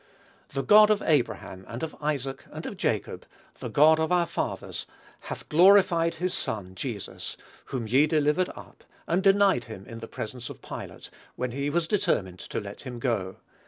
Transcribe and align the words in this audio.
"The 0.53 0.63
God 0.63 0.89
of 0.89 1.03
Abraham, 1.03 1.63
and 1.67 1.83
of 1.83 1.95
Isaac, 2.01 2.45
and 2.51 2.65
of 2.65 2.75
Jacob, 2.75 3.23
the 3.59 3.69
God 3.69 3.99
of 3.99 4.11
our 4.11 4.25
fathers, 4.25 4.87
hath 5.19 5.47
glorified 5.47 6.15
his 6.15 6.33
son 6.33 6.73
Jesus; 6.73 7.37
whom 7.65 7.85
ye 7.85 8.07
delivered 8.07 8.49
up, 8.55 8.83
and 9.05 9.21
denied 9.21 9.65
him 9.65 9.85
in 9.85 9.99
the 9.99 10.07
presence 10.07 10.49
of 10.49 10.63
Pilate, 10.63 11.11
when 11.35 11.51
he 11.51 11.69
was 11.69 11.87
determined 11.87 12.39
to 12.39 12.59
let 12.59 12.81
him 12.81 12.97
go. 12.97 13.35